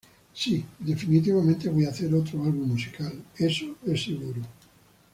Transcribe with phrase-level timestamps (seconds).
[0.33, 4.41] Sí, definitivamente voy a hacer otro álbum musical, eso es seguro".